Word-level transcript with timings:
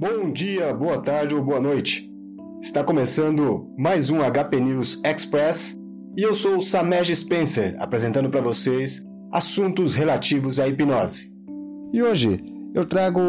Bom 0.00 0.32
dia, 0.32 0.72
boa 0.72 0.96
tarde 0.96 1.34
ou 1.34 1.44
boa 1.44 1.60
noite. 1.60 2.10
Está 2.58 2.82
começando 2.82 3.70
mais 3.76 4.08
um 4.08 4.20
HP 4.20 4.58
News 4.58 4.98
Express 5.04 5.78
e 6.16 6.22
eu 6.22 6.34
sou 6.34 6.62
Samej 6.62 7.14
Spencer, 7.14 7.76
apresentando 7.78 8.30
para 8.30 8.40
vocês 8.40 9.04
assuntos 9.30 9.94
relativos 9.94 10.58
à 10.58 10.66
hipnose. 10.66 11.30
E 11.92 12.02
hoje 12.02 12.42
eu 12.72 12.86
trago 12.86 13.20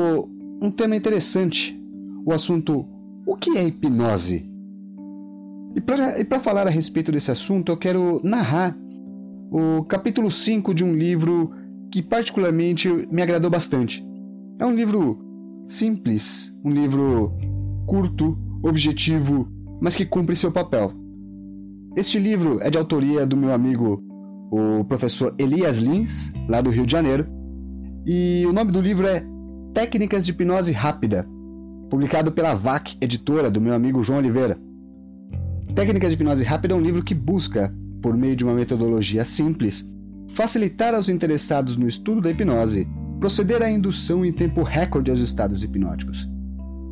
um 0.64 0.72
tema 0.72 0.96
interessante, 0.96 1.78
o 2.26 2.32
assunto 2.32 2.88
o 3.28 3.36
que 3.36 3.58
é 3.58 3.68
hipnose? 3.68 4.50
E 5.76 5.82
para 6.24 6.40
falar 6.40 6.68
a 6.68 6.72
respeito 6.72 7.12
desse 7.12 7.32
assunto, 7.32 7.70
eu 7.70 7.76
quero 7.76 8.22
narrar 8.24 8.78
o 9.52 9.84
capítulo 9.84 10.32
5 10.32 10.74
de 10.74 10.86
um 10.86 10.96
livro 10.96 11.52
que 11.92 12.02
particularmente 12.02 12.88
me 13.12 13.22
agradou 13.22 13.52
bastante. 13.52 14.08
É 14.58 14.66
um 14.66 14.72
livro 14.74 15.31
simples, 15.72 16.54
um 16.64 16.70
livro 16.70 17.34
curto, 17.88 18.38
objetivo, 18.62 19.48
mas 19.82 19.96
que 19.96 20.06
cumpre 20.06 20.36
seu 20.36 20.52
papel. 20.52 20.92
Este 21.96 22.20
livro 22.20 22.60
é 22.62 22.70
de 22.70 22.78
autoria 22.78 23.26
do 23.26 23.38
meu 23.38 23.54
amigo, 23.54 24.04
o 24.52 24.84
professor 24.84 25.34
Elias 25.40 25.78
Lins, 25.78 26.32
lá 26.48 26.62
do 26.62 26.70
Rio 26.70 26.86
de 26.86 26.92
Janeiro, 26.92 27.26
e 28.06 28.44
o 28.46 28.52
nome 28.52 28.72
do 28.72 28.82
livro 28.82 29.08
é 29.08 29.26
Técnicas 29.74 30.26
de 30.26 30.32
Hipnose 30.32 30.74
Rápida, 30.74 31.26
publicado 31.90 32.32
pela 32.32 32.54
VAC, 32.54 32.98
editora 33.00 33.50
do 33.50 33.62
meu 33.62 33.74
amigo 33.74 34.04
João 34.04 34.20
Oliveira. 34.20 34.58
Técnicas 35.74 36.10
de 36.10 36.16
Hipnose 36.16 36.44
Rápida 36.44 36.74
é 36.74 36.78
um 36.78 36.82
livro 36.82 37.02
que 37.02 37.16
busca, 37.16 37.74
por 38.02 38.16
meio 38.16 38.36
de 38.36 38.44
uma 38.44 38.54
metodologia 38.54 39.24
simples, 39.24 39.90
facilitar 40.28 40.94
aos 40.94 41.08
interessados 41.08 41.78
no 41.78 41.88
estudo 41.88 42.22
da 42.22 42.30
hipnose 42.30 42.88
proceder 43.22 43.62
à 43.62 43.70
indução 43.70 44.26
em 44.26 44.32
tempo 44.34 44.64
recorde 44.64 45.12
aos 45.12 45.20
estados 45.20 45.64
hipnóticos. 45.64 46.28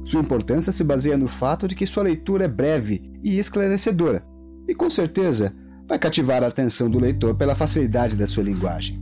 Sua 0.05 0.21
importância 0.21 0.71
se 0.71 0.83
baseia 0.83 1.17
no 1.17 1.27
fato 1.27 1.67
de 1.67 1.73
que 1.73 1.87
sua 1.87 2.03
leitura 2.03 2.45
é 2.45 2.47
breve 2.47 3.01
e 3.23 3.39
esclarecedora, 3.39 4.23
e 4.67 4.75
com 4.75 4.91
certeza 4.91 5.55
vai 5.87 5.97
cativar 5.97 6.43
a 6.43 6.47
atenção 6.47 6.87
do 6.87 6.99
leitor 6.99 7.33
pela 7.33 7.55
facilidade 7.55 8.15
da 8.15 8.27
sua 8.27 8.43
linguagem. 8.43 9.01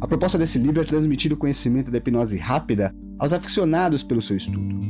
A 0.00 0.08
proposta 0.08 0.36
desse 0.36 0.58
livro 0.58 0.80
é 0.80 0.84
transmitir 0.84 1.32
o 1.32 1.36
conhecimento 1.36 1.88
da 1.88 1.98
hipnose 1.98 2.36
rápida 2.36 2.92
aos 3.16 3.32
aficionados 3.32 4.02
pelo 4.02 4.20
seu 4.20 4.36
estudo. 4.36 4.80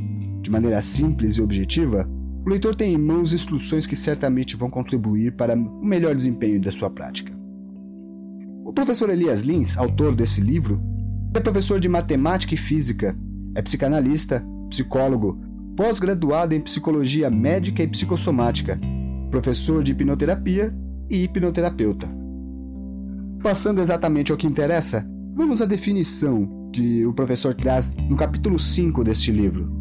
De 0.41 0.49
maneira 0.49 0.81
simples 0.81 1.35
e 1.35 1.43
objetiva, 1.43 2.09
o 2.43 2.49
leitor 2.49 2.73
tem 2.73 2.91
em 2.91 2.97
mãos 2.97 3.33
instruções 3.33 3.85
que 3.85 3.95
certamente 3.95 4.55
vão 4.55 4.67
contribuir 4.67 5.35
para 5.35 5.53
o 5.53 5.85
melhor 5.85 6.15
desempenho 6.15 6.59
da 6.59 6.71
sua 6.71 6.89
prática. 6.89 7.31
O 8.65 8.73
professor 8.73 9.11
Elias 9.11 9.41
Lins, 9.41 9.77
autor 9.77 10.15
desse 10.15 10.41
livro, 10.41 10.81
é 11.33 11.39
professor 11.39 11.79
de 11.79 11.87
matemática 11.87 12.53
e 12.53 12.57
física, 12.57 13.17
é 13.55 13.61
psicanalista, 13.61 14.45
psicólogo, 14.69 15.39
pós-graduado 15.77 16.53
em 16.53 16.61
psicologia 16.61 17.29
médica 17.29 17.81
e 17.81 17.87
psicossomática, 17.87 18.79
professor 19.29 19.83
de 19.83 19.93
hipnoterapia 19.93 20.75
e 21.09 21.23
hipnoterapeuta. 21.23 22.09
Passando 23.41 23.81
exatamente 23.81 24.31
ao 24.31 24.37
que 24.37 24.45
interessa, 24.45 25.07
vamos 25.33 25.61
à 25.61 25.65
definição 25.65 26.69
que 26.73 27.05
o 27.05 27.13
professor 27.13 27.53
traz 27.53 27.95
no 28.09 28.15
capítulo 28.15 28.59
5 28.59 29.03
deste 29.03 29.31
livro. 29.31 29.71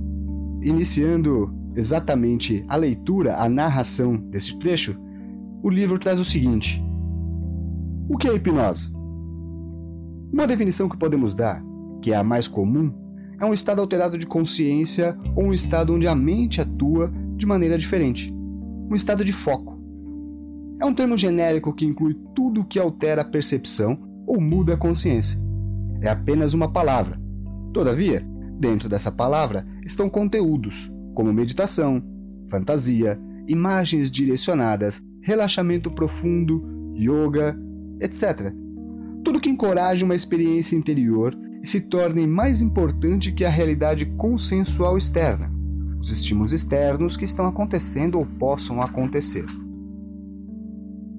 Iniciando 0.63 1.53
exatamente 1.75 2.65
a 2.69 2.77
leitura, 2.77 3.37
a 3.37 3.49
narração 3.49 4.17
deste 4.17 4.59
trecho, 4.59 4.97
o 5.63 5.69
livro 5.69 5.99
traz 5.99 6.21
o 6.21 6.25
seguinte: 6.25 6.83
O 8.09 8.17
que 8.17 8.29
é 8.29 8.35
hipnose? 8.35 8.91
Uma 10.33 10.47
definição 10.47 10.89
que 10.89 10.97
podemos 10.97 11.35
dar, 11.35 11.61
que 12.01 12.13
é 12.13 12.17
a 12.17 12.23
mais 12.23 12.47
comum, 12.47 12.93
é 13.41 13.45
um 13.45 13.53
estado 13.53 13.81
alterado 13.81 14.17
de 14.17 14.27
consciência 14.27 15.19
ou 15.35 15.47
um 15.47 15.53
estado 15.53 15.93
onde 15.93 16.07
a 16.07 16.15
mente 16.15 16.61
atua 16.61 17.13
de 17.37 17.45
maneira 17.45 17.77
diferente. 17.77 18.33
Um 18.89 18.95
estado 18.95 19.25
de 19.25 19.33
foco. 19.33 19.77
É 20.79 20.85
um 20.85 20.95
termo 20.95 21.17
genérico 21.17 21.73
que 21.73 21.85
inclui 21.85 22.17
tudo 22.35 22.65
que 22.65 22.79
altera 22.79 23.23
a 23.23 23.25
percepção 23.25 23.99
ou 24.25 24.41
muda 24.41 24.75
a 24.75 24.77
consciência. 24.77 25.39
É 26.01 26.09
apenas 26.09 26.55
uma 26.55 26.71
palavra. 26.71 27.21
Todavia, 27.73 28.25
dentro 28.59 28.89
dessa 28.89 29.11
palavra 29.11 29.67
estão 29.85 30.09
conteúdos, 30.09 30.91
como 31.13 31.33
meditação, 31.33 32.03
fantasia, 32.49 33.21
imagens 33.49 34.11
direcionadas, 34.11 35.03
relaxamento 35.23 35.91
profundo, 35.91 36.63
yoga, 36.95 37.59
etc 38.01 38.60
tudo 39.25 39.41
que 39.41 39.51
encoraje 39.51 40.05
uma 40.05 40.15
experiência 40.15 40.77
interior 40.77 41.37
e 41.63 41.67
se 41.67 41.81
torne 41.81 42.27
mais 42.27 42.61
importante 42.61 43.33
que 43.33 43.45
a 43.45 43.51
realidade 43.51 44.07
consensual 44.17 44.97
externa, 44.97 45.53
os 45.99 46.11
estímulos 46.11 46.53
externos 46.53 47.17
que 47.17 47.25
estão 47.25 47.47
acontecendo 47.47 48.19
ou 48.19 48.25
possam 48.25 48.81
acontecer. 48.81 49.45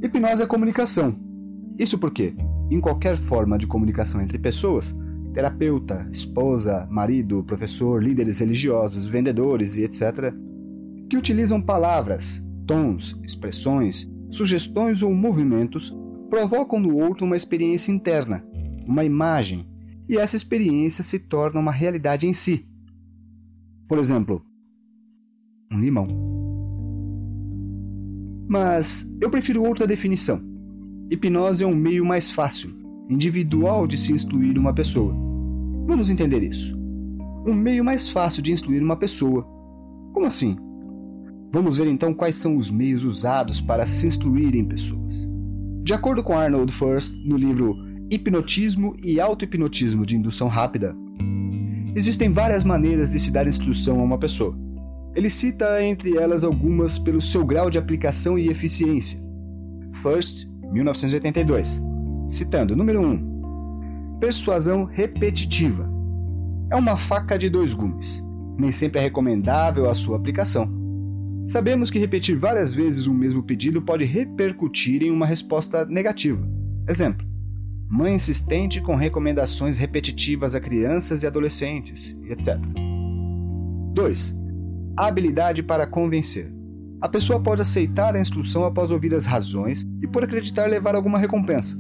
Hipnose 0.01 0.41
é 0.41 0.47
comunicação. 0.47 1.15
Isso 1.77 1.97
porque, 1.97 2.33
em 2.71 2.81
qualquer 2.81 3.15
forma 3.15 3.57
de 3.57 3.67
comunicação 3.67 4.19
entre 4.19 4.39
pessoas, 4.39 4.95
terapeuta, 5.31 6.07
esposa, 6.11 6.87
marido, 6.89 7.43
professor, 7.43 8.03
líderes 8.03 8.39
religiosos, 8.39 9.07
vendedores 9.07 9.77
e 9.77 9.83
etc., 9.83 10.33
que 11.07 11.17
utilizam 11.17 11.61
palavras, 11.61 12.43
tons, 12.65 13.19
expressões, 13.23 14.09
sugestões 14.29 15.03
ou 15.03 15.13
movimentos 15.13 15.95
provocam 16.31 16.79
no 16.79 16.95
outro 16.95 17.25
uma 17.25 17.35
experiência 17.35 17.91
interna, 17.91 18.41
uma 18.87 19.03
imagem, 19.03 19.67
e 20.07 20.17
essa 20.17 20.37
experiência 20.37 21.03
se 21.03 21.19
torna 21.19 21.59
uma 21.59 21.73
realidade 21.73 22.25
em 22.25 22.33
si. 22.33 22.65
Por 23.85 23.99
exemplo, 23.99 24.41
um 25.69 25.77
limão. 25.77 26.07
Mas 28.47 29.05
eu 29.19 29.29
prefiro 29.29 29.61
outra 29.61 29.85
definição. 29.85 30.41
Hipnose 31.09 31.65
é 31.65 31.67
um 31.67 31.75
meio 31.75 32.05
mais 32.05 32.31
fácil, 32.31 32.73
individual 33.09 33.85
de 33.85 33.97
se 33.97 34.13
instruir 34.13 34.57
uma 34.57 34.73
pessoa. 34.73 35.13
Vamos 35.85 36.09
entender 36.09 36.41
isso. 36.43 36.77
Um 37.45 37.53
meio 37.53 37.83
mais 37.83 38.07
fácil 38.07 38.41
de 38.41 38.53
instruir 38.53 38.81
uma 38.81 38.95
pessoa. 38.95 39.43
Como 40.13 40.25
assim? 40.25 40.55
Vamos 41.51 41.75
ver 41.77 41.87
então 41.87 42.13
quais 42.13 42.37
são 42.37 42.55
os 42.55 42.71
meios 42.71 43.03
usados 43.03 43.59
para 43.59 43.85
se 43.85 44.07
instruírem 44.07 44.63
pessoas. 44.63 45.30
De 45.91 45.95
acordo 45.95 46.23
com 46.23 46.39
Arnold 46.39 46.71
First, 46.71 47.17
no 47.25 47.35
livro 47.35 47.77
Hipnotismo 48.09 48.95
e 49.03 49.19
Auto-Hipnotismo 49.19 50.05
de 50.05 50.15
Indução 50.15 50.47
Rápida, 50.47 50.95
existem 51.93 52.31
várias 52.31 52.63
maneiras 52.63 53.11
de 53.11 53.19
se 53.19 53.29
dar 53.29 53.45
instrução 53.45 53.99
a 53.99 54.03
uma 54.03 54.17
pessoa. 54.17 54.57
Ele 55.13 55.29
cita 55.29 55.83
entre 55.83 56.15
elas 56.15 56.45
algumas 56.45 56.97
pelo 56.97 57.21
seu 57.21 57.45
grau 57.45 57.69
de 57.69 57.77
aplicação 57.77 58.39
e 58.39 58.47
eficiência. 58.47 59.21
First, 60.01 60.47
1982. 60.71 61.81
Citando, 62.29 62.73
número 62.73 63.01
1. 63.01 64.17
Persuasão 64.21 64.85
repetitiva. 64.85 65.91
É 66.69 66.75
uma 66.77 66.95
faca 66.95 67.37
de 67.37 67.49
dois 67.49 67.73
gumes. 67.73 68.23
Nem 68.57 68.71
sempre 68.71 69.01
é 69.01 69.03
recomendável 69.03 69.89
a 69.89 69.93
sua 69.93 70.15
aplicação. 70.15 70.71
Sabemos 71.51 71.91
que 71.91 71.99
repetir 71.99 72.37
várias 72.37 72.73
vezes 72.73 73.07
o 73.07 73.13
mesmo 73.13 73.43
pedido 73.43 73.81
pode 73.81 74.05
repercutir 74.05 75.03
em 75.03 75.11
uma 75.11 75.25
resposta 75.25 75.85
negativa. 75.85 76.47
Exemplo: 76.87 77.27
mãe 77.89 78.15
insistente 78.15 78.79
com 78.79 78.95
recomendações 78.95 79.77
repetitivas 79.77 80.55
a 80.55 80.61
crianças 80.61 81.23
e 81.23 81.27
adolescentes, 81.27 82.17
etc. 82.29 82.57
2. 83.93 84.33
Habilidade 84.95 85.61
para 85.61 85.85
convencer. 85.85 86.49
A 87.01 87.09
pessoa 87.09 87.37
pode 87.37 87.63
aceitar 87.63 88.15
a 88.15 88.21
instrução 88.21 88.63
após 88.63 88.89
ouvir 88.89 89.13
as 89.13 89.25
razões 89.25 89.85
e 90.01 90.07
por 90.07 90.23
acreditar 90.23 90.67
levar 90.67 90.95
alguma 90.95 91.19
recompensa. 91.19 91.77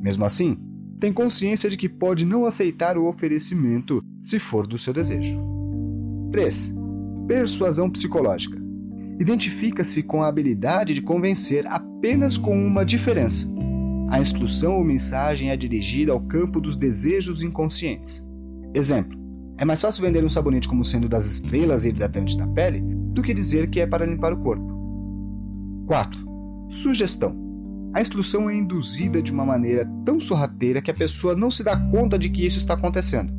Mesmo 0.00 0.24
assim, 0.24 0.58
tem 0.98 1.12
consciência 1.12 1.70
de 1.70 1.76
que 1.76 1.88
pode 1.88 2.24
não 2.24 2.44
aceitar 2.44 2.98
o 2.98 3.06
oferecimento 3.06 4.02
se 4.20 4.40
for 4.40 4.66
do 4.66 4.76
seu 4.76 4.92
desejo. 4.92 5.38
3. 6.32 6.74
Persuasão 7.28 7.88
psicológica 7.88 8.65
identifica-se 9.18 10.02
com 10.02 10.22
a 10.22 10.28
habilidade 10.28 10.94
de 10.94 11.02
convencer 11.02 11.66
apenas 11.66 12.36
com 12.36 12.56
uma 12.56 12.84
diferença. 12.84 13.46
A 14.08 14.20
instrução 14.20 14.76
ou 14.76 14.84
mensagem 14.84 15.50
é 15.50 15.56
dirigida 15.56 16.12
ao 16.12 16.20
campo 16.20 16.60
dos 16.60 16.76
desejos 16.76 17.42
inconscientes. 17.42 18.24
Exemplo: 18.72 19.18
é 19.58 19.64
mais 19.64 19.80
fácil 19.80 20.04
vender 20.04 20.24
um 20.24 20.28
sabonete 20.28 20.68
como 20.68 20.84
sendo 20.84 21.08
das 21.08 21.24
estrelas 21.24 21.84
e 21.84 21.88
hidratante 21.88 22.36
da 22.36 22.46
pele 22.46 22.82
do 23.12 23.22
que 23.22 23.34
dizer 23.34 23.68
que 23.68 23.80
é 23.80 23.86
para 23.86 24.06
limpar 24.06 24.32
o 24.32 24.36
corpo. 24.36 24.74
4. 25.86 26.26
Sugestão. 26.68 27.34
A 27.94 28.00
instrução 28.00 28.50
é 28.50 28.54
induzida 28.54 29.22
de 29.22 29.32
uma 29.32 29.46
maneira 29.46 29.90
tão 30.04 30.20
sorrateira 30.20 30.82
que 30.82 30.90
a 30.90 30.94
pessoa 30.94 31.34
não 31.34 31.50
se 31.50 31.64
dá 31.64 31.76
conta 31.76 32.18
de 32.18 32.28
que 32.28 32.44
isso 32.44 32.58
está 32.58 32.74
acontecendo. 32.74 33.32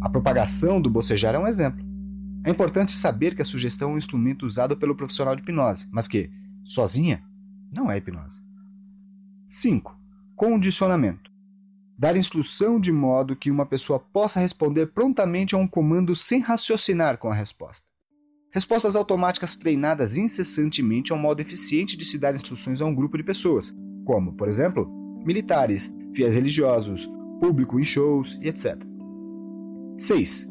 A 0.00 0.10
propagação 0.10 0.80
do 0.80 0.90
bocejar 0.90 1.34
é 1.34 1.38
um 1.38 1.46
exemplo. 1.46 1.87
É 2.48 2.50
importante 2.50 2.92
saber 2.92 3.34
que 3.34 3.42
a 3.42 3.44
sugestão 3.44 3.90
é 3.90 3.92
um 3.92 3.98
instrumento 3.98 4.46
usado 4.46 4.74
pelo 4.74 4.96
profissional 4.96 5.36
de 5.36 5.42
hipnose, 5.42 5.86
mas 5.92 6.08
que, 6.08 6.30
sozinha, 6.64 7.22
não 7.70 7.90
é 7.90 7.98
hipnose. 7.98 8.40
5. 9.50 9.94
Condicionamento. 10.34 11.30
dar 11.98 12.16
instrução 12.16 12.80
de 12.80 12.90
modo 12.90 13.36
que 13.36 13.50
uma 13.50 13.66
pessoa 13.66 14.00
possa 14.00 14.40
responder 14.40 14.86
prontamente 14.86 15.54
a 15.54 15.58
um 15.58 15.68
comando 15.68 16.16
sem 16.16 16.40
raciocinar 16.40 17.18
com 17.18 17.28
a 17.28 17.34
resposta. 17.34 17.86
Respostas 18.50 18.96
automáticas 18.96 19.54
treinadas 19.54 20.16
incessantemente 20.16 21.12
é 21.12 21.14
um 21.14 21.18
modo 21.18 21.40
eficiente 21.40 21.98
de 21.98 22.04
se 22.06 22.18
dar 22.18 22.34
instruções 22.34 22.80
a 22.80 22.86
um 22.86 22.94
grupo 22.94 23.18
de 23.18 23.24
pessoas, 23.24 23.76
como, 24.06 24.32
por 24.32 24.48
exemplo, 24.48 24.88
militares, 25.22 25.92
fiéis 26.14 26.34
religiosos, 26.34 27.06
público 27.40 27.78
em 27.78 27.84
shows 27.84 28.38
e 28.40 28.48
etc. 28.48 28.82
6. 29.98 30.48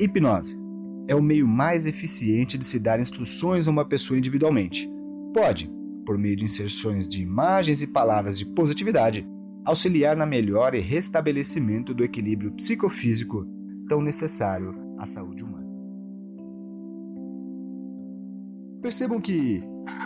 Hipnose 0.00 0.65
é 1.08 1.14
o 1.14 1.22
meio 1.22 1.46
mais 1.46 1.86
eficiente 1.86 2.58
de 2.58 2.66
se 2.66 2.78
dar 2.78 3.00
instruções 3.00 3.68
a 3.68 3.70
uma 3.70 3.84
pessoa 3.84 4.18
individualmente. 4.18 4.90
Pode, 5.32 5.70
por 6.04 6.18
meio 6.18 6.36
de 6.36 6.44
inserções 6.44 7.08
de 7.08 7.22
imagens 7.22 7.82
e 7.82 7.86
palavras 7.86 8.38
de 8.38 8.46
positividade, 8.46 9.26
auxiliar 9.64 10.16
na 10.16 10.24
melhora 10.24 10.76
e 10.76 10.80
restabelecimento 10.80 11.92
do 11.92 12.04
equilíbrio 12.04 12.52
psicofísico 12.52 13.46
tão 13.88 14.00
necessário 14.00 14.74
à 14.98 15.04
saúde 15.04 15.44
humana. 15.44 15.66
Percebam 18.80 19.20
que, 19.20 19.62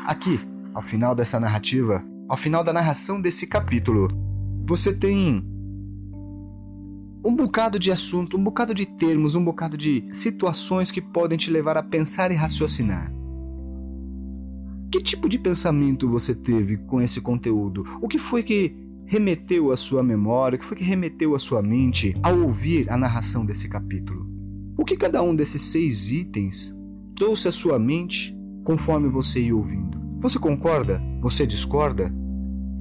aqui, 0.07 0.41
ao 0.73 0.83
final 0.83 1.15
dessa 1.15 1.39
narrativa, 1.39 2.03
ao 2.29 2.37
final 2.37 2.65
da 2.65 2.73
narração 2.73 3.21
desse 3.21 3.47
capítulo, 3.47 4.09
você 4.67 4.93
tem 4.93 5.45
um 7.23 7.35
bocado 7.35 7.79
de 7.79 7.93
assunto, 7.93 8.37
um 8.37 8.43
bocado 8.43 8.75
de 8.75 8.87
termos, 8.87 9.35
um 9.35 9.45
bocado 9.45 9.77
de 9.77 10.05
situações 10.11 10.91
que 10.91 11.03
podem 11.03 11.37
te 11.37 11.51
levar 11.51 11.77
a 11.77 11.83
pensar 11.83 12.31
e 12.31 12.35
raciocinar. 12.35 13.13
Que 14.91 15.03
tipo 15.03 15.29
de 15.29 15.39
pensamento 15.39 16.09
você 16.09 16.35
teve 16.35 16.79
com 16.79 17.01
esse 17.01 17.21
conteúdo? 17.21 17.85
O 18.01 18.09
que 18.09 18.19
foi 18.19 18.43
que 18.43 18.75
remeteu 19.07 19.71
à 19.71 19.77
sua 19.77 20.03
memória? 20.03 20.57
O 20.57 20.59
que 20.59 20.65
foi 20.65 20.77
que 20.77 20.85
remeteu 20.85 21.35
à 21.35 21.39
sua 21.39 21.63
mente 21.63 22.17
ao 22.23 22.41
ouvir 22.41 22.91
a 22.91 22.97
narração 22.97 23.45
desse 23.45 23.69
capítulo? 23.69 24.27
O 24.79 24.85
que 24.85 24.97
cada 24.97 25.23
um 25.23 25.37
desses 25.37 25.71
seis 25.71 26.11
itens 26.11 26.75
trouxe 27.15 27.49
à 27.49 27.53
sua 27.53 27.79
mente 27.79 28.35
conforme 28.65 29.09
você 29.09 29.41
ia 29.41 29.55
ouvindo? 29.55 30.01
Você 30.21 30.39
concorda? 30.39 31.03
Você 31.21 31.47
discorda? 31.47 32.13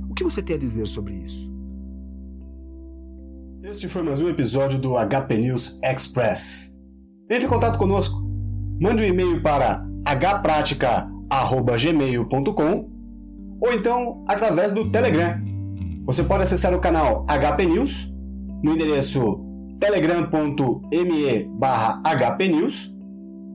O 0.09 0.13
que 0.13 0.23
você 0.23 0.41
tem 0.41 0.55
a 0.55 0.59
dizer 0.59 0.87
sobre 0.87 1.15
isso? 1.15 1.49
Este 3.61 3.89
foi 3.89 4.01
mais 4.01 4.21
um 4.21 4.29
episódio 4.29 4.79
do 4.79 4.93
HP 4.93 5.37
News 5.37 5.79
Express. 5.83 6.73
Entre 7.29 7.45
em 7.45 7.49
contato 7.49 7.77
conosco. 7.77 8.23
Mande 8.81 9.03
um 9.03 9.05
e-mail 9.05 9.41
para 9.41 9.85
hpratica.com 10.05 11.19
gmail.com 11.77 12.89
ou 13.61 13.73
então 13.73 14.23
através 14.27 14.71
do 14.71 14.89
Telegram. 14.89 15.39
Você 16.05 16.23
pode 16.23 16.43
acessar 16.43 16.73
o 16.73 16.79
canal 16.79 17.25
HP 17.27 17.65
News 17.65 18.11
no 18.63 18.73
endereço 18.73 19.45
telegram.me 19.79 21.43
barra 21.59 22.01
hpnews 22.03 22.97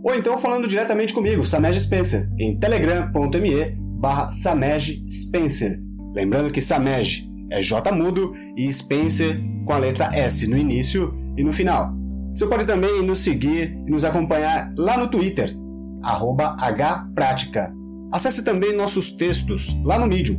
ou 0.03 0.15
então 0.15 0.39
falando 0.39 0.69
diretamente 0.69 1.15
comigo, 1.15 1.43
Samej 1.43 1.81
Spencer, 1.81 2.31
em 2.39 2.59
telegram.me 2.59 3.71
barra 3.99 4.31
Samej 4.31 5.03
Spencer. 5.11 5.81
Lembrando 6.15 6.51
que 6.53 6.61
Samej 6.61 7.27
é 7.55 7.61
J 7.61 7.93
mudo 7.93 8.35
e 8.57 8.71
Spencer 8.73 9.41
com 9.65 9.73
a 9.73 9.79
letra 9.79 10.11
S 10.13 10.47
no 10.49 10.57
início 10.57 11.15
e 11.37 11.45
no 11.45 11.53
final. 11.53 11.93
Você 12.35 12.47
pode 12.47 12.65
também 12.65 13.01
nos 13.03 13.21
seguir 13.21 13.79
e 13.87 13.91
nos 13.91 14.05
acompanhar 14.05 14.75
lá 14.77 14.99
no 14.99 15.07
Twitter, 15.07 15.57
hprática. 16.03 17.73
Acesse 18.13 18.43
também 18.43 18.77
nossos 18.77 19.13
textos 19.13 19.77
lá 19.85 19.99
no 19.99 20.07
Medium, 20.07 20.37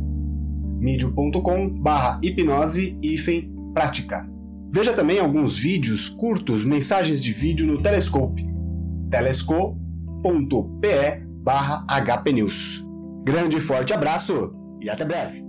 medium.com 0.78 1.82
hipnose 2.22 2.98
prática. 3.72 4.28
Veja 4.70 4.92
também 4.92 5.18
alguns 5.18 5.58
vídeos 5.58 6.10
curtos, 6.10 6.64
mensagens 6.64 7.22
de 7.22 7.32
vídeo 7.32 7.66
no 7.66 7.80
Telescope, 7.80 8.46
telescope.pe 9.10 9.76
barra 11.42 11.86
hpnews. 11.88 12.84
Grande 13.24 13.56
e 13.56 13.60
forte 13.60 13.94
abraço 13.94 14.54
e 14.82 14.90
até 14.90 15.04
breve! 15.04 15.45